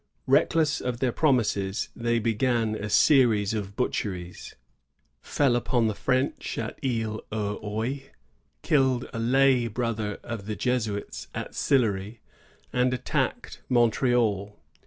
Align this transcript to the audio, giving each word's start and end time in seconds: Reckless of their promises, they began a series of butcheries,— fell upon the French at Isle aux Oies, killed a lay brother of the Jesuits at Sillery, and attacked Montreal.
Reckless 0.25 0.81
of 0.81 0.99
their 0.99 1.11
promises, 1.11 1.89
they 1.95 2.17
began 2.17 2.73
a 2.73 2.89
series 2.89 3.53
of 3.53 3.75
butcheries,— 3.75 4.55
fell 5.21 5.55
upon 5.55 5.85
the 5.85 5.93
French 5.93 6.57
at 6.57 6.79
Isle 6.83 7.21
aux 7.31 7.59
Oies, 7.63 8.09
killed 8.63 9.07
a 9.13 9.19
lay 9.19 9.67
brother 9.67 10.15
of 10.23 10.47
the 10.47 10.55
Jesuits 10.55 11.27
at 11.35 11.53
Sillery, 11.53 12.19
and 12.73 12.95
attacked 12.95 13.61
Montreal. 13.69 14.59